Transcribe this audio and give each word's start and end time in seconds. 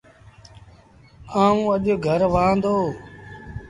آئوٚݩ 1.41 1.67
اَڄ 1.71 1.85
گھر 2.05 2.21
وهآن 2.33 2.55
دو۔ 2.63 2.75